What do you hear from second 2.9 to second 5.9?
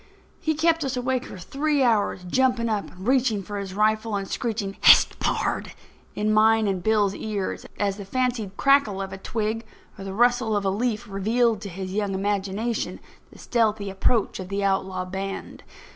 reaching for his rifle and screeching: "Hist! pard,"